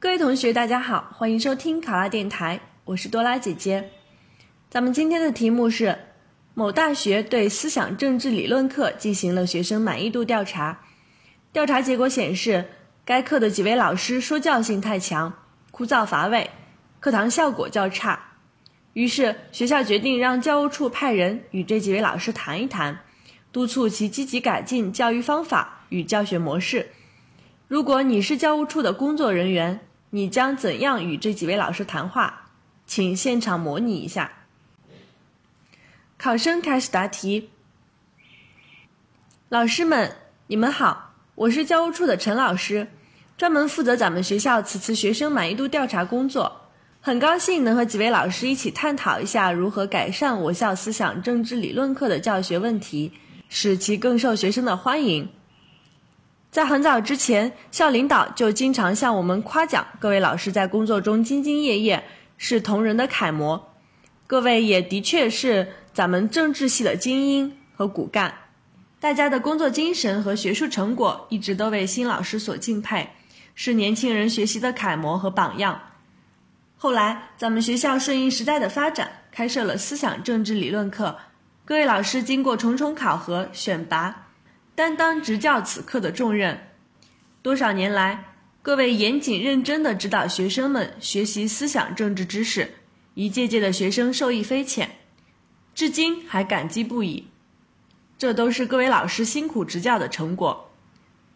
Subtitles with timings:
[0.00, 3.90] 各位同学，大家好，欢迎收听考拉电台，我是多拉姐姐。
[4.70, 5.98] 咱们今天的题目是：
[6.54, 10.82] 某大学对思想政治理论课进行了学生满意度调查，
[11.52, 12.66] 调查结果显示，
[13.04, 15.32] 该课的几位老师说教性太强，
[15.72, 16.48] 枯燥乏味，
[17.00, 18.20] 课堂效果较差。
[18.92, 23.00] 于是学校决定让教务处派人与这几位老师谈一谈，
[23.50, 26.90] 督促其积极改进教育方法与教学模式。
[27.66, 29.80] 如果你是教务处的工作人员，
[30.10, 32.46] 你将怎样与这几位老师谈话？
[32.86, 34.32] 请现场模拟一下。
[36.16, 37.50] 考生开始答题。
[39.50, 40.16] 老师们，
[40.46, 42.88] 你们好，我是教务处的陈老师，
[43.36, 46.62] 专门负责咱们学校此次学生满意度调查工作。
[47.00, 53.12] 很高兴能和几位老师一起探讨一下如何改善我校思想政治理论课的教学问题，
[53.50, 55.28] 使其更受学生的欢迎。
[56.50, 62.02] 在很早之前，校领导就经常向我们夸奖各位老师在工作中兢兢业业，
[62.38, 63.74] 是同仁的楷模。
[64.26, 68.34] 各位也的确是咱们政治系的精英和骨干，
[68.98, 73.10] 大家的工作精神和学术成果一直都为新老师所敬佩，
[73.54, 75.80] 是年轻人学习的楷模和榜样。
[76.78, 81.18] 后来，咱们学校顺应时代的发展，开设了思想政治理论课，
[81.66, 84.27] 各位老师经过重重考核选拔。
[84.78, 86.68] 担当执教此课的重任，
[87.42, 88.26] 多少年来，
[88.62, 92.74] 各位严谨认真地指导学生们学习思想政治知识，
[93.14, 94.88] 一届届的学生受益匪浅，
[95.74, 97.26] 至今还感激不已。
[98.16, 100.70] 这都是各位老师辛苦执教的成果。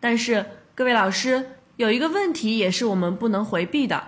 [0.00, 4.02] 但是，各位老师有一个问题也是我们不能回避的，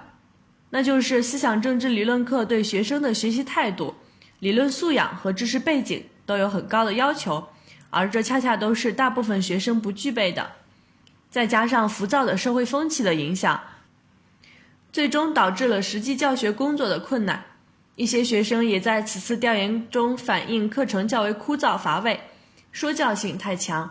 [0.70, 3.94] 那就是思想政治理论课对学生的学习态度、
[4.38, 7.46] 理论素养和知识背景都有很高的要求。
[7.90, 10.52] 而这恰恰都是大部分学生不具备的，
[11.30, 13.60] 再加上浮躁的社会风气的影响，
[14.92, 17.44] 最终导致了实际教学工作的困难。
[17.96, 22.20] 一些学生也在此次调研中反映，课程较为枯燥乏味，
[22.70, 23.90] 说教性太强。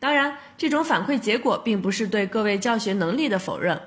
[0.00, 3.80] 当然，这种反馈结果并不是对各位教学能力的否认，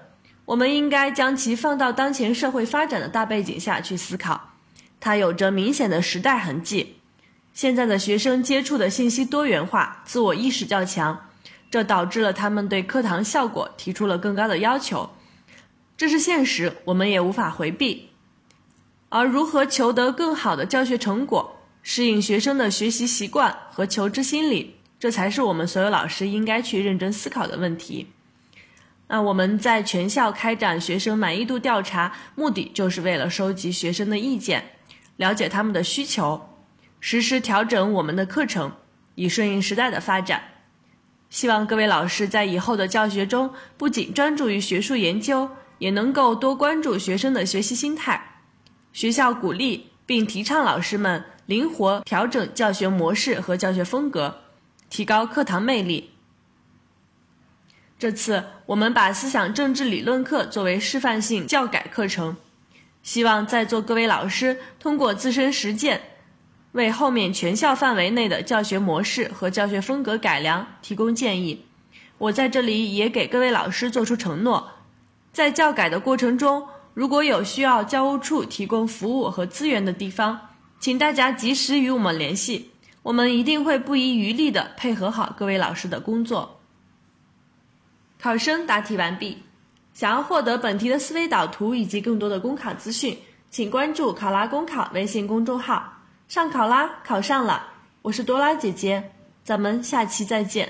[0.45, 4.53] 我们应该将其放到当前社会发展的大背景下去思考，
[4.99, 6.97] 它有着明显的时代痕迹。
[7.53, 11.29] 现在的学生接触的信息多元化，自我意识较强，
[11.69, 15.11] 这导致了他们对课堂效果提出了更高的要求，
[15.95, 18.09] 这是现实，我们也无法回避。
[19.09, 28.07] 而如何求得更好的教学成果，适应学生的学习习惯和求知心理，这才是我们所有老师应该去认真思考的问题。
[29.09, 34.71] 那我们在全校开展学生满意度调查，目的就是为了收集学生的意见，
[35.17, 36.49] 了解他们的需求。
[37.05, 38.71] 实时调整我们的课程，
[39.15, 40.41] 以顺应时代的发展。
[41.29, 45.49] 希望各位老师在以后的教学中，不仅专注于学术研究，
[45.79, 48.39] 也能够多关注学生的学习心态。
[48.93, 54.39] 学校鼓励并提倡老师们灵活调整教学模式和教学风格，
[54.89, 56.11] 提高课堂魅力。
[57.99, 62.37] 这次我们把思想政治理论课作为示范性教改课程，
[63.01, 66.01] 希望在座各位老师通过自身实践。
[66.73, 71.65] 为后面全校范围内的教学模式和教学风格改良提供建议。
[72.19, 74.69] 我在这里也给各位老师做出承诺，
[75.31, 86.59] 在教改的过程中，如果有需要教务处提供服务和资源的地方，请大家及时与我们联系，我们一定会不遗余力地配合好各位老师的工作。
[88.19, 89.43] 考生答题完毕。
[89.93, 93.15] 想要获得本题的思维导图以及更多的公考资讯，
[93.51, 95.92] 请关注“考拉公考”微信公众号。
[96.33, 97.63] 上考啦，考上了！
[98.01, 99.11] 我是多拉姐姐，
[99.43, 100.67] 咱们下期再见。